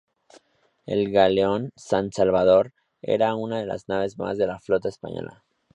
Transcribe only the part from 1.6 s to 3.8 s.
"San Salvador" era una de